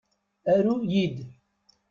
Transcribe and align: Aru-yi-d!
Aru-yi-d! 0.51 1.15